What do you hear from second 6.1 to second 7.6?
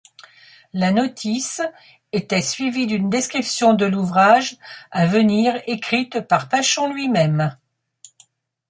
par Pynchon lui-même.